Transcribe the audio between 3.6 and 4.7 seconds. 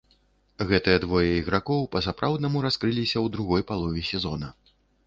палове сезона.